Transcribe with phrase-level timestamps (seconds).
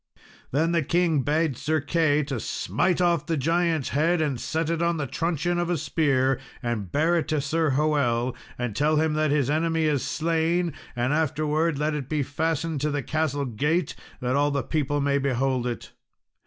[0.49, 4.81] Then the king bade Sir Key to "smite off the giant's head and set it
[4.81, 9.13] on the truncheon of a spear, and bear it to Sir Hoel, and tell him
[9.13, 13.93] that his enemy is slain; and afterwards let it be fastened to the castle gate,
[14.21, 15.91] that all the people may behold it.